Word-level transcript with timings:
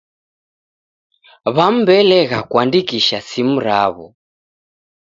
W'amu 1.55 1.81
w'elegha 1.87 2.39
kuandikisha 2.49 3.17
simu 3.29 3.57
raw'o. 3.65 4.07